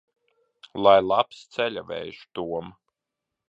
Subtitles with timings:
[0.87, 2.77] Lai labs ceļavējš, Tom!